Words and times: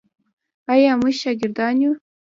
آیا 0.73 0.91
موږ 0.99 1.13
شاکران 1.21 1.75
یو؟ 1.81 1.91